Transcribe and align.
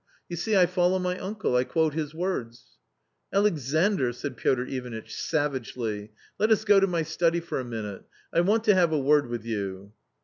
You 0.29 0.35
see 0.35 0.57
I 0.57 0.65
follow 0.65 0.97
my 0.97 1.15
uncle, 1.19 1.55
I 1.55 1.63
quote 1.63 1.93
his 1.93 2.11
words."" 2.11 2.79
Alexandr!" 3.35 4.11
said 4.13 4.35
Piotr 4.35 4.63
Ivanitch, 4.63 5.13
savagely," 5.15 6.09
let 6.39 6.49
us 6.49 6.65
go 6.65 6.79
to 6.79 6.87
my 6.87 7.03
study 7.03 7.39
for 7.39 7.59
a 7.59 7.63
minute; 7.63 8.01
I 8.33 8.41
want 8.41 8.63
to 8.63 8.73
have 8.73 8.91
a 8.91 8.99
word 8.99 9.27
with 9.29 9.45
you." 9.45 9.93